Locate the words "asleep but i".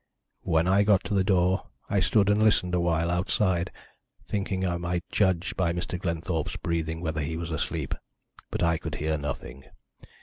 7.51-8.79